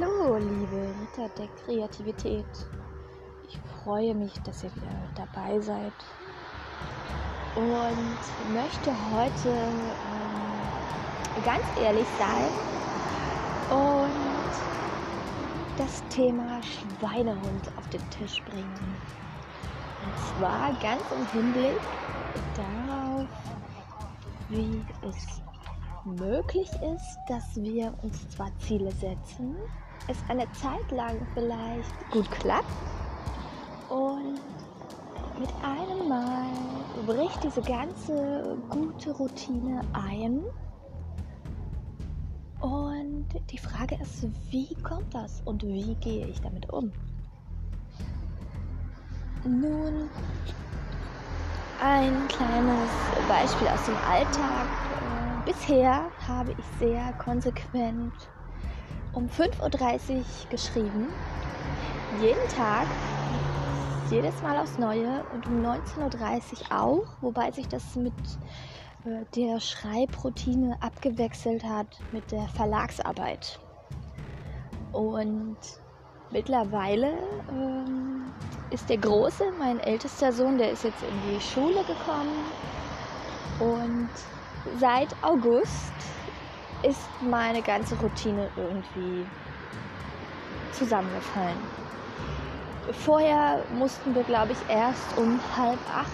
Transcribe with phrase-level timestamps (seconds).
[0.00, 2.46] Hallo, liebe Ritter der Kreativität.
[3.48, 5.92] Ich freue mich, dass ihr wieder dabei seid
[7.54, 12.48] und möchte heute ähm, ganz ehrlich sein
[13.70, 14.10] und
[15.76, 18.96] das Thema Schweinehund auf den Tisch bringen.
[20.04, 21.80] Und zwar ganz im Hinblick
[22.54, 23.28] darauf,
[24.48, 25.42] wie es
[26.04, 29.56] möglich ist, dass wir uns zwar Ziele setzen,
[30.08, 32.66] es eine Zeit lang vielleicht gut klappt
[33.88, 34.40] und
[35.38, 36.46] mit einem Mal
[37.06, 40.42] bricht diese ganze gute Routine ein.
[42.60, 46.92] Und die Frage ist, wie kommt das und wie gehe ich damit um?
[49.44, 50.10] Nun,
[51.82, 52.90] ein kleines
[53.26, 54.66] Beispiel aus dem Alltag
[55.46, 58.12] Bisher habe ich sehr konsequent
[59.12, 61.08] um 5.30 Uhr geschrieben.
[62.20, 62.86] Jeden Tag,
[64.10, 68.12] jedes Mal aufs Neue und um 19.30 Uhr auch, wobei sich das mit
[69.04, 73.58] äh, der Schreibroutine abgewechselt hat mit der Verlagsarbeit.
[74.92, 75.58] Und
[76.30, 77.12] mittlerweile
[77.48, 78.32] ähm,
[78.70, 82.52] ist der Große, mein ältester Sohn, der ist jetzt in die Schule gekommen
[83.58, 84.10] und
[84.78, 86.19] seit August
[86.82, 89.26] ist meine ganze Routine irgendwie
[90.72, 91.58] zusammengefallen.
[93.04, 96.10] Vorher mussten wir, glaube ich, erst um halb acht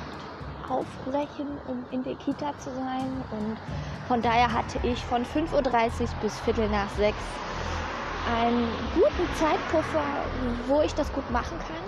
[0.68, 3.24] aufbrechen, um in der Kita zu sein.
[3.30, 3.56] Und
[4.08, 7.18] von daher hatte ich von 5.30 Uhr bis Viertel nach sechs
[8.34, 10.02] einen guten Zeitpuffer,
[10.66, 11.86] wo ich das gut machen kann.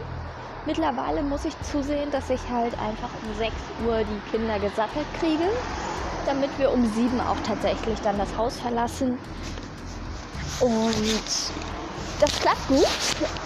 [0.67, 3.53] Mittlerweile muss ich zusehen, dass ich halt einfach um 6
[3.87, 5.51] Uhr die Kinder gesattelt kriege
[6.29, 9.19] damit wir um sieben auch tatsächlich dann das Haus verlassen.
[10.61, 11.53] Und
[12.21, 12.87] das klappt gut,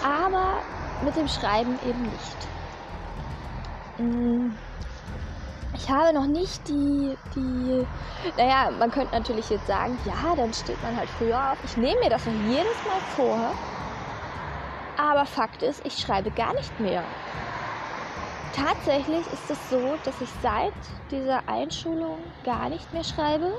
[0.03, 0.61] aber
[1.01, 2.47] mit dem Schreiben eben nicht.
[3.99, 4.51] Mm,
[5.73, 7.85] ich habe noch nicht die, die,
[8.37, 11.57] naja, man könnte natürlich jetzt sagen, ja, dann steht man halt früher auf.
[11.63, 13.53] Ich nehme mir das jedes Mal vor.
[14.97, 17.03] Aber Fakt ist, ich schreibe gar nicht mehr.
[18.55, 20.73] Tatsächlich ist es so, dass ich seit
[21.09, 23.51] dieser Einschulung gar nicht mehr schreibe,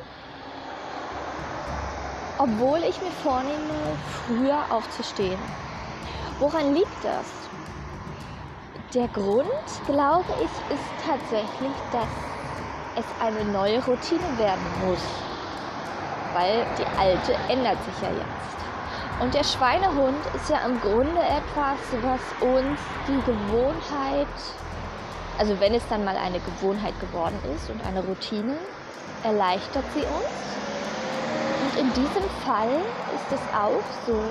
[2.39, 3.97] obwohl ich mir vornehme,
[4.27, 5.39] früher aufzustehen.
[6.39, 7.27] Woran liegt das?
[8.95, 9.49] Der Grund,
[9.87, 12.07] glaube ich, ist tatsächlich, dass
[12.97, 15.03] es eine neue Routine werden muss,
[16.35, 18.55] weil die alte ändert sich ja jetzt.
[19.21, 22.79] Und der Schweinehund ist ja im Grunde etwas, was uns
[23.09, 24.29] die Gewohnheit
[25.39, 28.57] also wenn es dann mal eine Gewohnheit geworden ist und eine Routine,
[29.25, 30.45] erleichtert sie uns.
[31.65, 32.71] Und in diesem Fall
[33.15, 34.23] ist es auch so,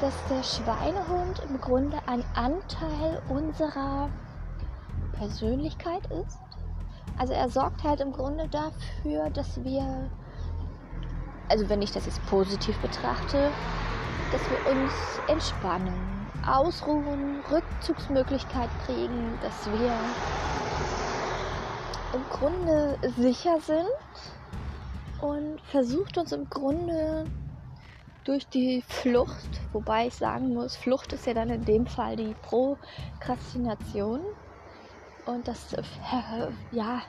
[0.00, 4.08] dass der Schweinehund im Grunde ein Anteil unserer
[5.12, 6.38] Persönlichkeit ist.
[7.18, 10.10] Also er sorgt halt im Grunde dafür, dass wir,
[11.48, 13.50] also wenn ich das jetzt positiv betrachte,
[14.32, 14.92] dass wir uns
[15.28, 16.13] entspannen,
[16.46, 19.92] ausruhen, Rückzugsmöglichkeit kriegen, dass wir
[22.14, 23.88] im Grunde sicher sind
[25.20, 27.24] und versucht uns im Grunde
[28.24, 32.34] durch die Flucht, wobei ich sagen muss, Flucht ist ja dann in dem Fall die
[32.42, 34.20] Prokrastination
[35.26, 35.82] und das äh,
[36.70, 37.02] ja,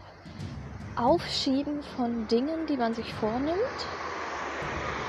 [0.95, 3.57] Aufschieben von Dingen, die man sich vornimmt.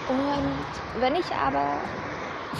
[0.08, 1.80] Und wenn ich aber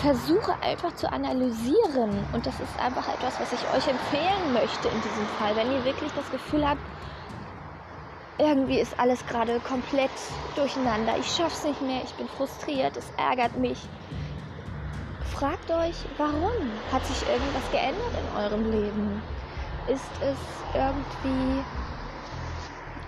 [0.03, 2.25] versuche einfach zu analysieren.
[2.33, 5.57] Und das ist einfach etwas, was ich euch empfehlen möchte in diesem Fall.
[5.57, 6.81] Wenn ihr wirklich das Gefühl habt,
[8.39, 10.11] irgendwie ist alles gerade komplett
[10.55, 13.79] durcheinander, ich schaff's nicht mehr, ich bin frustriert, es ärgert mich.
[15.33, 16.53] Fragt euch, warum?
[16.93, 19.23] Hat sich irgendwas geändert in eurem Leben?
[19.89, 20.37] Ist es
[20.75, 21.65] irgendwie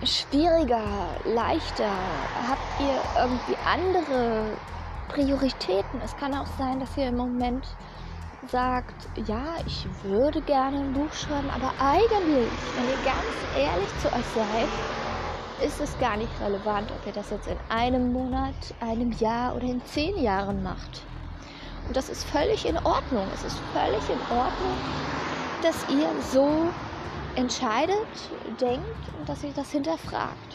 [0.05, 1.91] schwieriger, leichter?
[2.47, 4.57] Habt ihr irgendwie andere
[5.09, 6.01] Prioritäten.
[6.03, 7.65] Es kann auch sein, dass ihr im Moment
[8.47, 14.07] sagt, ja, ich würde gerne ein Buch schreiben, aber eigentlich, wenn ihr ganz ehrlich zu
[14.07, 19.11] euch seid, ist es gar nicht relevant, ob ihr das jetzt in einem Monat, einem
[19.11, 21.01] Jahr oder in zehn Jahren macht.
[21.87, 23.27] Und das ist völlig in Ordnung.
[23.33, 24.77] Es ist völlig in Ordnung,
[25.61, 26.69] dass ihr so
[27.35, 28.07] entscheidet,
[28.59, 30.48] denkt und dass ihr das hinterfragt.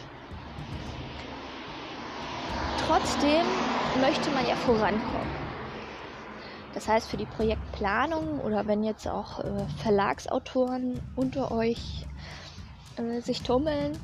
[2.86, 3.46] Trotzdem
[4.00, 5.44] möchte man ja vorankommen.
[6.74, 9.44] Das heißt, für die Projektplanung oder wenn jetzt auch äh,
[9.82, 12.06] Verlagsautoren unter euch
[12.96, 13.96] äh, sich tummeln,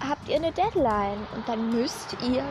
[0.00, 2.42] habt ihr eine Deadline und dann müsst ihr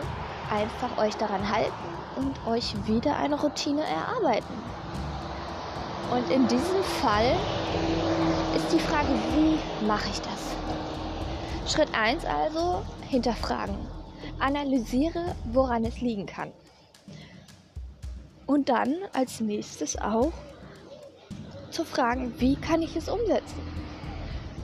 [0.50, 1.72] einfach euch daran halten
[2.16, 4.54] und euch wieder eine Routine erarbeiten.
[6.12, 7.36] Und in diesem Fall
[8.56, 11.74] ist die Frage, wie mache ich das?
[11.74, 13.76] Schritt 1 also, hinterfragen.
[14.42, 16.52] Analysiere, woran es liegen kann.
[18.46, 20.34] Und dann als nächstes auch
[21.70, 23.62] zu fragen, wie kann ich es umsetzen?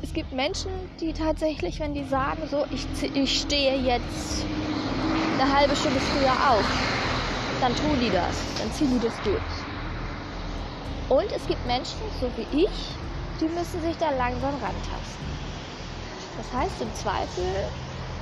[0.01, 2.85] Es gibt Menschen, die tatsächlich, wenn die sagen, so, ich,
[3.15, 4.45] ich stehe jetzt
[5.39, 6.65] eine halbe Stunde früher auf,
[7.61, 9.41] dann tun die das, dann ziehen die das durch.
[11.09, 12.69] Und es gibt Menschen, so wie ich,
[13.39, 15.25] die müssen sich da langsam rantasten.
[16.37, 17.45] Das heißt, im Zweifel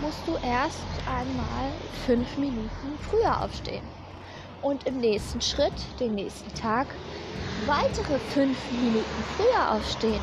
[0.01, 1.71] musst du erst einmal
[2.05, 3.83] fünf Minuten früher aufstehen.
[4.61, 6.87] Und im nächsten Schritt, den nächsten Tag,
[7.65, 10.21] weitere fünf Minuten früher aufstehen.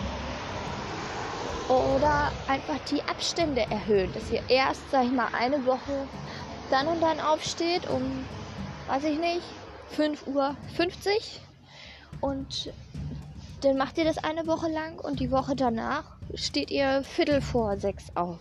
[1.68, 6.06] Oder einfach die Abstände erhöhen, dass ihr erst, sag ich mal, eine Woche
[6.70, 8.24] dann und dann aufsteht um,
[8.88, 9.42] weiß ich nicht,
[9.96, 10.56] 5.50 Uhr
[12.20, 12.72] und
[13.62, 16.04] dann macht ihr das eine Woche lang und die Woche danach
[16.34, 18.38] steht ihr Viertel vor sechs auf.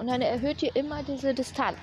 [0.00, 1.76] Und dann erhöht ihr immer diese Distanz.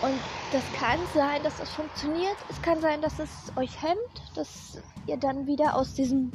[0.00, 0.14] Und
[0.52, 2.36] das kann sein, dass das funktioniert.
[2.48, 6.30] Es kann sein, dass es euch hemmt, dass ihr dann wieder aus diesem,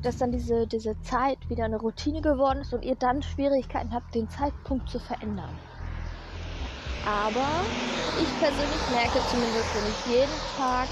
[0.00, 4.14] dass dann diese, diese Zeit wieder eine Routine geworden ist und ihr dann Schwierigkeiten habt,
[4.14, 5.54] den Zeitpunkt zu verändern.
[7.04, 7.60] Aber
[8.22, 10.88] ich persönlich merke zumindest, wenn ich jeden Tag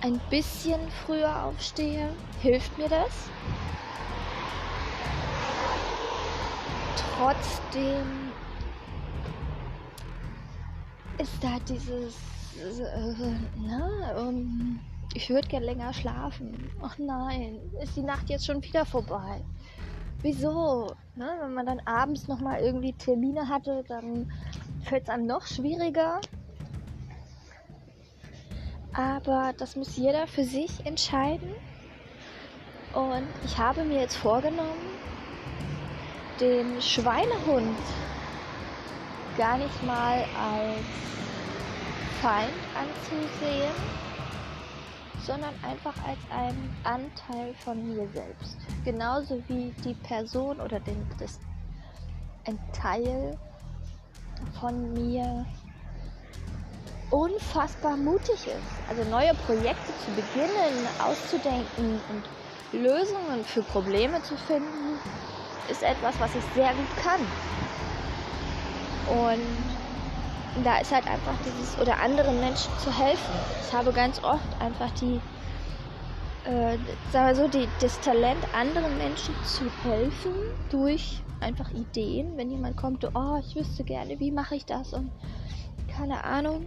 [0.00, 2.08] ein bisschen früher aufstehe,
[2.40, 3.28] hilft mir das.
[7.22, 8.32] Trotzdem
[11.18, 12.16] ist da dieses,
[12.56, 14.80] äh, na, um, ähm,
[15.14, 16.68] ich würde gern länger schlafen.
[16.82, 19.40] Ach nein, ist die Nacht jetzt schon wieder vorbei?
[20.22, 20.96] Wieso?
[21.14, 21.36] Ne?
[21.40, 24.32] Wenn man dann abends nochmal irgendwie Termine hatte, dann
[24.82, 26.20] fällt es einem noch schwieriger.
[28.94, 31.50] Aber das muss jeder für sich entscheiden.
[32.94, 35.11] Und ich habe mir jetzt vorgenommen,
[36.40, 37.78] den Schweinehund
[39.36, 40.84] gar nicht mal als
[42.20, 43.74] Feind anzusehen,
[45.26, 48.56] sondern einfach als einen Anteil von mir selbst.
[48.84, 51.38] Genauso wie die Person oder den, das,
[52.46, 53.36] ein Teil
[54.60, 55.46] von mir
[57.10, 58.88] unfassbar mutig ist.
[58.88, 62.28] Also neue Projekte zu beginnen, auszudenken und
[62.72, 64.98] Lösungen für Probleme zu finden,
[65.68, 67.20] ist etwas, was ich sehr gut kann.
[69.04, 73.34] Und da ist halt einfach dieses, oder anderen Menschen zu helfen.
[73.66, 75.20] Ich habe ganz oft einfach die,
[76.44, 76.78] äh,
[77.10, 80.32] sagen wir so, die, das Talent, anderen Menschen zu helfen
[80.70, 82.36] durch einfach Ideen.
[82.36, 85.10] Wenn jemand kommt, oh, ich wüsste gerne, wie mache ich das und
[85.88, 86.66] keine Ahnung,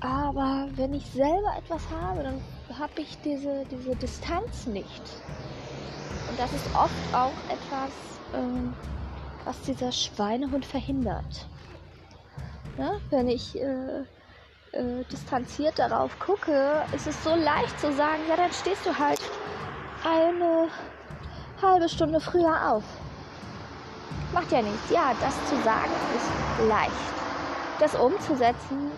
[0.00, 2.42] aber wenn ich selber etwas habe, dann
[2.78, 5.02] habe ich diese, diese Distanz nicht.
[6.36, 7.90] Und das ist oft auch etwas,
[8.34, 8.74] ähm,
[9.46, 11.46] was dieser Schweinehund verhindert.
[12.76, 14.00] Ja, wenn ich äh,
[14.72, 19.20] äh, distanziert darauf gucke, ist es so leicht zu sagen, ja, dann stehst du halt
[20.04, 20.68] eine
[21.62, 22.84] halbe Stunde früher auf.
[24.34, 24.90] Macht ja nichts.
[24.90, 26.92] Ja, das zu sagen ist leicht.
[27.78, 28.90] Das umzusetzen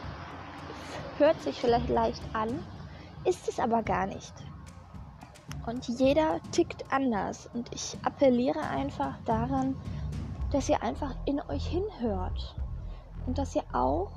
[1.18, 2.48] hört sich vielleicht leicht an,
[3.24, 4.32] ist es aber gar nicht.
[5.66, 7.48] Und jeder tickt anders.
[7.52, 9.76] Und ich appelliere einfach daran,
[10.50, 12.54] dass ihr einfach in euch hinhört.
[13.26, 14.10] Und dass ihr auch,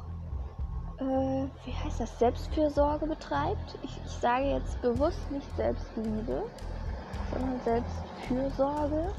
[0.99, 1.03] äh,
[1.65, 3.77] wie heißt das, Selbstfürsorge betreibt.
[3.83, 6.43] Ich, ich sage jetzt bewusst nicht Selbstliebe,
[7.33, 9.11] sondern Selbstfürsorge.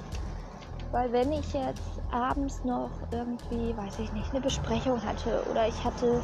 [0.90, 5.84] Weil wenn ich jetzt abends noch irgendwie, weiß ich nicht, eine Besprechung hatte oder ich
[5.84, 6.22] hatte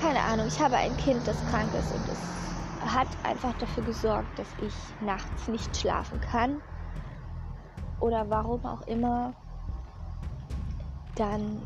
[0.00, 2.53] keine Ahnung, ich habe ein Kind, das krank ist und es
[2.84, 6.60] hat einfach dafür gesorgt, dass ich nachts nicht schlafen kann.
[8.00, 9.32] Oder warum auch immer.
[11.16, 11.62] Dann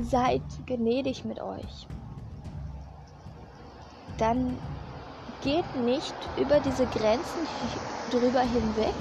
[0.00, 1.86] seid gnädig mit euch.
[4.18, 4.58] Dann
[5.42, 7.46] geht nicht über diese Grenzen
[8.10, 8.94] drüber hinweg,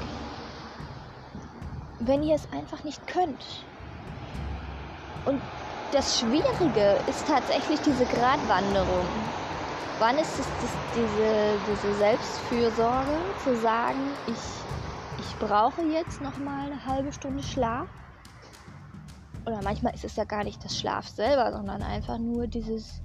[1.99, 3.65] wenn ihr es einfach nicht könnt.
[5.25, 5.41] Und
[5.91, 9.05] das Schwierige ist tatsächlich diese Gratwanderung.
[9.99, 16.67] Wann ist es das, diese, diese Selbstfürsorge, zu sagen, ich, ich brauche jetzt noch mal
[16.67, 17.87] eine halbe Stunde Schlaf?
[19.45, 23.01] Oder manchmal ist es ja gar nicht das Schlaf selber, sondern einfach nur dieses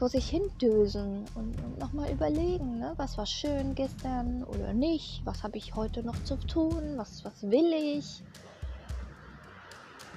[0.00, 2.94] vor sich hindösen und, und nochmal überlegen, ne?
[2.96, 7.42] was war schön gestern oder nicht, was habe ich heute noch zu tun, was, was
[7.42, 8.22] will ich.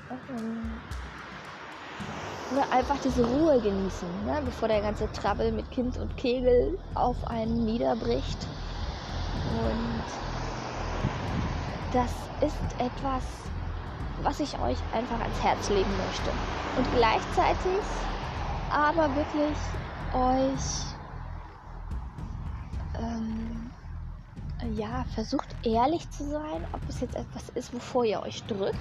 [0.10, 0.80] Und
[2.52, 4.42] Oder einfach diese Ruhe genießen, ne?
[4.46, 8.38] bevor der ganze Trouble mit Kind und Kegel auf einen niederbricht.
[9.66, 10.04] Und
[11.94, 13.24] das ist etwas,
[14.22, 16.32] was ich euch einfach ans Herz legen möchte.
[16.78, 17.80] Und gleichzeitig
[18.72, 19.58] aber wirklich
[20.14, 20.94] euch
[23.00, 23.72] ähm,
[24.76, 28.76] ja, versucht ehrlich zu sein, ob es jetzt etwas ist, wovor ihr euch drückt,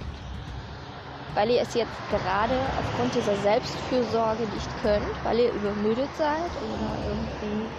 [1.33, 6.99] weil ihr es jetzt gerade aufgrund dieser Selbstfürsorge nicht könnt, weil ihr übermüdet seid oder
[7.03, 7.73] irgendwie,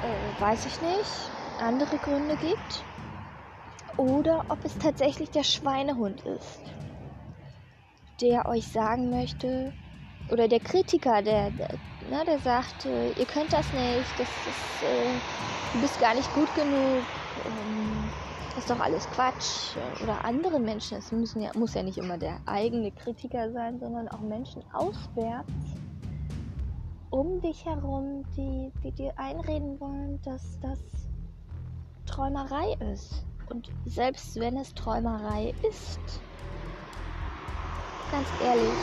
[0.00, 2.86] äh, weiß ich nicht, andere Gründe gibt.
[3.96, 6.74] Oder ob es tatsächlich der Schweinehund ist,
[8.20, 9.74] der euch sagen möchte,
[10.28, 11.68] oder der Kritiker, der, der,
[12.00, 15.20] ne, der sagt, äh, ihr könnt das nicht, das ist, äh,
[15.72, 17.08] du bist gar nicht gut genug,
[17.44, 18.01] ähm,
[18.54, 19.76] das ist doch alles Quatsch.
[20.02, 24.08] Oder andere Menschen, es müssen ja, muss ja nicht immer der eigene Kritiker sein, sondern
[24.08, 25.52] auch Menschen auswärts
[27.08, 30.78] um dich herum, die, die dir einreden wollen, dass das
[32.06, 33.24] Träumerei ist.
[33.50, 36.00] Und selbst wenn es Träumerei ist,
[38.10, 38.78] ganz ehrlich,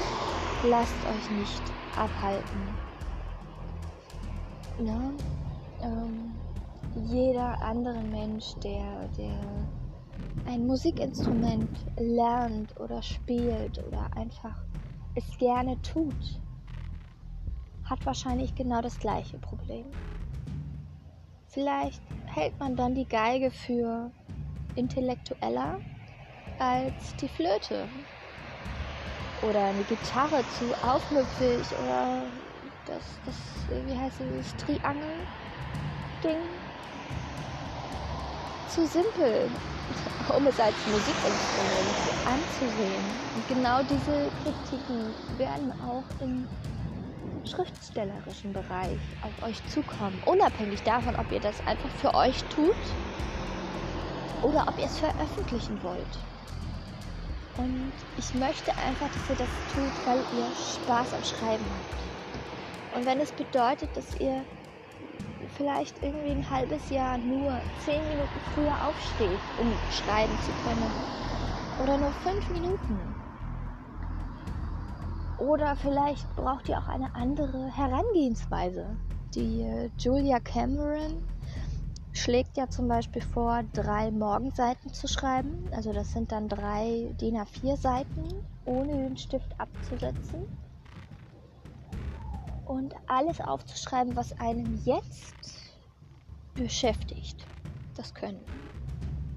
[0.63, 1.63] lasst euch nicht
[1.95, 2.75] abhalten.
[4.83, 5.11] Ja?
[5.81, 6.38] Ähm,
[6.93, 9.69] jeder andere Mensch, der, der
[10.45, 14.55] ein Musikinstrument lernt oder spielt oder einfach
[15.15, 16.41] es gerne tut,
[17.83, 19.93] hat wahrscheinlich genau das gleiche Problem.
[21.47, 24.11] Vielleicht hält man dann die Geige für
[24.75, 25.79] intellektueller
[26.57, 27.89] als die Flöte
[29.41, 32.31] oder eine Gitarre zu aufmüpfig oder
[32.85, 36.68] das, das, wie heißt das Triangel-Ding
[38.69, 39.49] zu simpel,
[40.37, 41.95] um es als Musikinstrument
[42.25, 43.03] anzusehen.
[43.35, 46.47] Und genau diese Kritiken werden auch im
[47.45, 50.21] schriftstellerischen Bereich auf euch zukommen.
[50.25, 52.75] Unabhängig davon, ob ihr das einfach für euch tut
[54.43, 56.19] oder ob ihr es veröffentlichen wollt.
[57.57, 62.95] Und ich möchte einfach, dass ihr das tut, weil ihr Spaß am Schreiben habt.
[62.95, 64.45] Und wenn es bedeutet, dass ihr
[65.57, 70.91] vielleicht irgendwie ein halbes Jahr nur zehn Minuten früher aufsteht, um schreiben zu können.
[71.83, 72.97] Oder nur fünf Minuten.
[75.37, 78.85] Oder vielleicht braucht ihr auch eine andere Herangehensweise.
[79.35, 81.23] Die äh, Julia Cameron
[82.11, 85.67] schlägt ja zum Beispiel vor, drei Morgenseiten zu schreiben.
[85.71, 88.23] Also das sind dann drei DIN A4 Seiten,
[88.65, 90.45] ohne den Stift abzusetzen.
[92.69, 95.73] Und alles aufzuschreiben, was einen jetzt
[96.53, 97.47] beschäftigt.
[97.95, 98.39] Das können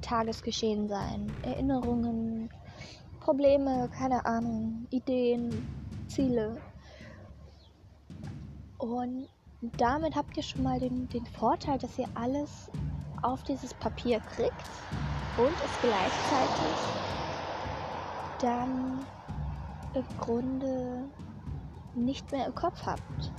[0.03, 2.51] Tagesgeschehen sein, Erinnerungen,
[3.21, 5.67] Probleme, keine Ahnung, Ideen,
[6.09, 6.61] Ziele.
[8.77, 9.29] Und
[9.79, 12.71] damit habt ihr schon mal den, den Vorteil, dass ihr alles
[13.23, 14.71] auf dieses Papier kriegt
[15.39, 16.77] und es gleichzeitig
[18.41, 19.07] dann
[19.95, 21.09] im Grunde
[21.95, 23.33] nicht mehr im Kopf habt.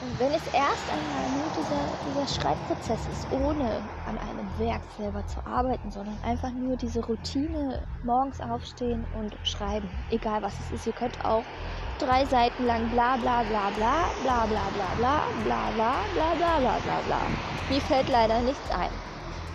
[0.00, 5.26] Und wenn es erst einmal nur dieser, dieser Schreibprozess ist, ohne an einem Werk selber
[5.26, 10.86] zu arbeiten, sondern einfach nur diese Routine, morgens aufstehen und schreiben, egal was es ist.
[10.86, 11.44] Ihr könnt auch
[11.98, 16.58] drei Seiten lang bla bla bla bla bla bla bla bla bla bla bla bla
[16.58, 17.20] bla bla bla.
[17.68, 18.90] Mir fällt leider nichts ein.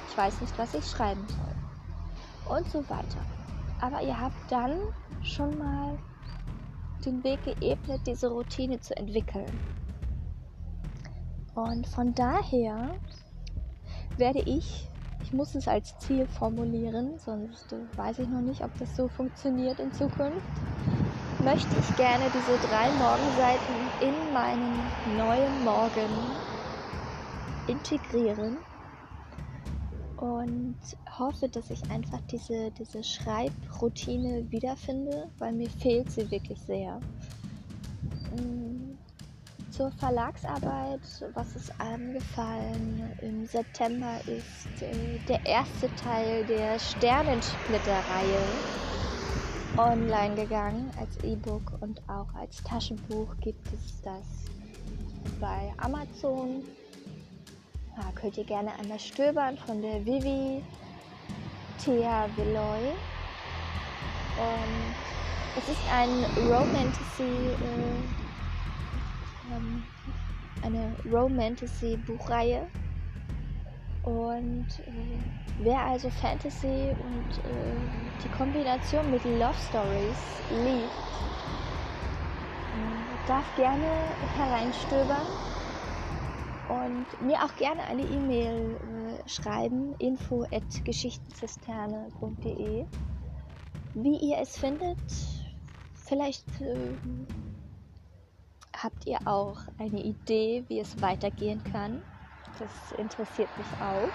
[0.08, 2.56] Ich weiß nicht, was ich schreiben soll.
[2.56, 3.26] Und so weiter.
[3.82, 4.78] Aber ihr habt dann
[5.24, 5.98] schon mal
[7.06, 9.62] den Weg geebnet, diese Routine zu entwickeln.
[11.56, 12.96] Und von daher
[14.18, 14.90] werde ich,
[15.24, 19.80] ich muss es als Ziel formulieren, sonst weiß ich noch nicht, ob das so funktioniert
[19.80, 20.50] in Zukunft,
[21.42, 26.36] möchte ich gerne diese drei Morgenseiten in meinen neuen Morgen
[27.68, 28.58] integrieren
[30.26, 30.76] und
[31.18, 37.00] hoffe, dass ich einfach diese, diese Schreibroutine wiederfinde, weil mir fehlt sie wirklich sehr.
[38.36, 38.98] Mm,
[39.72, 41.02] zur Verlagsarbeit,
[41.34, 48.48] was ist angefallen im September, ist äh, der erste Teil der Sternensplitter-Reihe
[49.78, 54.26] online gegangen als E-Book und auch als Taschenbuch gibt es das
[55.42, 56.64] bei Amazon.
[57.96, 60.62] Da könnt ihr gerne einmal stöbern von der Vivi
[61.78, 62.90] Thea Villoy.
[64.38, 64.96] Und
[65.58, 67.96] es ist ein Romantasy, äh,
[69.56, 69.84] ähm,
[70.62, 72.68] eine Romantasy-Buchreihe.
[74.04, 75.20] Und äh,
[75.60, 77.78] wer also Fantasy und äh,
[78.24, 80.92] die Kombination mit Love Stories liebt,
[83.26, 83.88] darf gerne
[84.38, 85.55] hereinstöbern
[86.70, 92.86] und mir auch gerne eine E-Mail äh, schreiben, info at geschichtenzisterne.de,
[93.94, 94.98] wie ihr es findet.
[95.94, 96.96] Vielleicht äh,
[98.76, 102.02] habt ihr auch eine Idee, wie es weitergehen kann.
[102.60, 104.10] Das interessiert mich auch.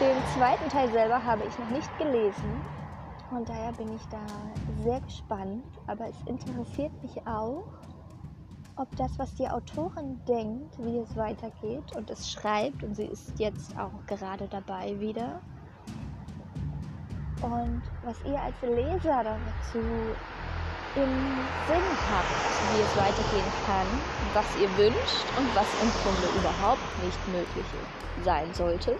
[0.00, 2.60] Den zweiten Teil selber habe ich noch nicht gelesen.
[3.28, 4.24] Von daher bin ich da
[4.82, 5.64] sehr gespannt.
[5.86, 7.62] Aber es interessiert mich auch,
[8.76, 13.38] ob das, was die Autorin denkt, wie es weitergeht und es schreibt, und sie ist
[13.38, 15.40] jetzt auch gerade dabei wieder.
[17.42, 19.80] Und was ihr als Leser dazu
[20.94, 23.86] im Sinn habt, wie es weitergehen kann,
[24.34, 27.66] was ihr wünscht und was im Grunde überhaupt nicht möglich
[28.24, 28.96] sein sollte.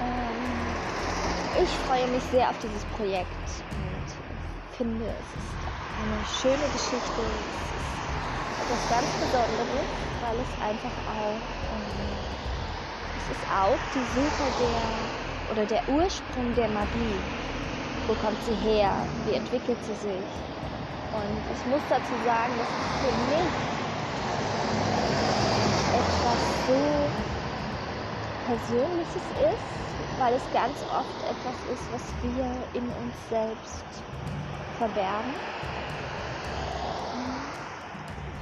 [0.00, 3.64] Ähm, ich freue mich sehr auf dieses Projekt
[4.76, 7.22] finde, es ist eine schöne Geschichte.
[7.48, 8.18] Es ist
[8.58, 9.86] etwas ganz Besonderes,
[10.20, 12.28] weil es einfach auch, ähm,
[13.16, 15.10] es ist auch die Suche der
[15.50, 17.28] oder der Ursprung der Magie.
[18.06, 19.10] Wo kommt sie her?
[19.24, 20.46] Wie entwickelt sie sich?
[21.10, 23.54] Und ich muss dazu sagen, dass es für mich
[25.92, 27.14] etwas so
[28.42, 34.04] Persönliches ist, weil es ganz oft etwas ist, was wir in uns selbst
[34.78, 35.34] verbergen.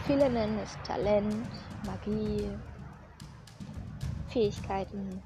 [0.06, 1.46] Viele nennen es Talent,
[1.86, 2.48] Magie,
[4.28, 5.22] Fähigkeiten.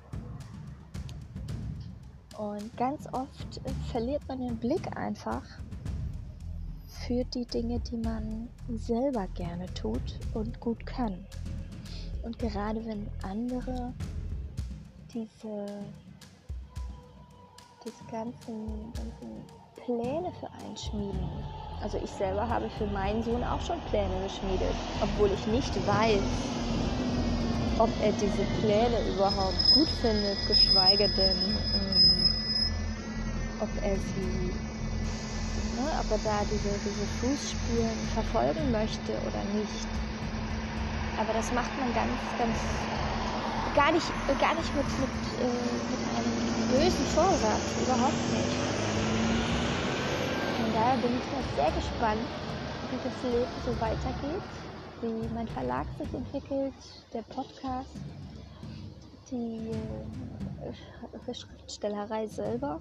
[2.37, 3.61] Und ganz oft
[3.91, 5.43] verliert man den Blick einfach
[7.07, 11.25] für die Dinge, die man selber gerne tut und gut kann.
[12.23, 13.95] Und gerade wenn andere
[15.15, 15.67] diese,
[17.85, 21.31] diese ganzen, ganzen Pläne für einen schmieden,
[21.81, 26.25] also ich selber habe für meinen Sohn auch schon Pläne geschmiedet, obwohl ich nicht weiß,
[27.79, 32.29] ob er diese Pläne überhaupt gut findet, geschweige denn, ähm,
[33.61, 34.51] ob er sie,
[35.77, 39.87] ne, ob er da diese, diese Fußspuren verfolgen möchte oder nicht.
[41.17, 42.59] Aber das macht man ganz, ganz,
[43.77, 45.09] gar nicht, gar nicht mit, mit,
[45.41, 45.47] äh,
[45.91, 46.35] mit einem
[46.71, 48.59] bösen Vorsatz, überhaupt nicht
[50.77, 52.29] daher bin ich noch sehr gespannt,
[52.91, 54.43] wie das Leben so weitergeht,
[55.01, 56.75] wie mein Verlag sich entwickelt,
[57.15, 57.97] der Podcast,
[59.31, 59.71] die
[60.61, 62.81] äh, Schriftstellerei selber.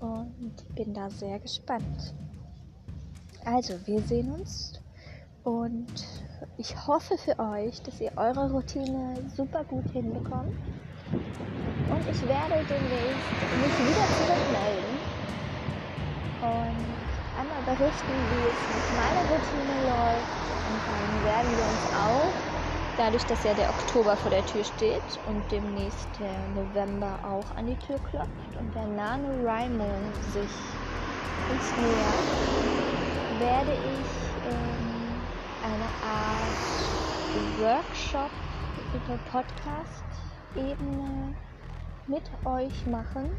[0.00, 2.14] Und bin da sehr gespannt.
[3.44, 4.80] Also, wir sehen uns
[5.44, 6.06] und
[6.56, 10.56] ich hoffe für euch, dass ihr eure Routine super gut hinbekommt.
[11.12, 14.99] Und ich werde demnächst mich wieder zurückmelden
[16.40, 16.96] und
[17.38, 20.50] einmal berichten, wie es mit meiner Routine läuft.
[20.68, 22.32] Und dann werden wir uns auch,
[22.96, 27.66] dadurch, dass ja der Oktober vor der Tür steht und demnächst der November auch an
[27.66, 30.50] die Tür klopft und der NaNoWriMo sich
[31.48, 32.24] uns nähert,
[33.38, 34.08] werde ich
[34.44, 35.22] ähm,
[35.62, 36.50] eine Art
[37.58, 38.30] Workshop
[38.94, 41.34] über Podcast-Ebene
[42.06, 43.30] mit euch machen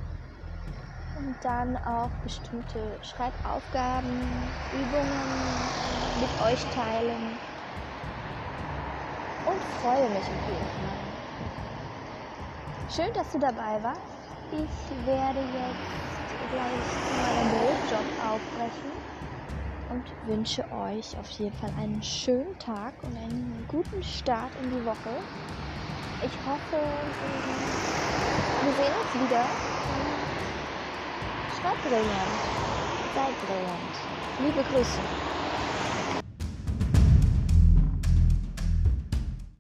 [1.16, 5.72] und dann auch bestimmte Schreibaufgaben, Übungen
[6.16, 7.40] mit euch teilen
[9.46, 10.98] und freue mich auf jeden Fall.
[12.88, 14.02] Schön, dass du dabei warst.
[14.52, 18.92] Ich werde jetzt gleich zu meinem Bürojob aufbrechen
[19.90, 24.86] und wünsche euch auf jeden Fall einen schönen Tag und einen guten Start in die
[24.86, 25.18] Woche.
[26.24, 26.78] Ich hoffe,
[28.60, 29.50] wir sehen uns wieder
[31.62, 32.44] Zeitbrillant.
[33.14, 34.12] Zeitbrillant.
[34.38, 35.10] Liebe Grüße.